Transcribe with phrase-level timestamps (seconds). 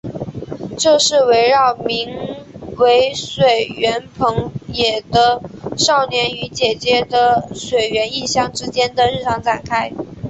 [0.79, 2.09] 这是围绕名
[2.77, 5.39] 为水原朋也的
[5.77, 7.07] 少年与姐姐
[7.53, 9.93] 水原一香之间的日常展开。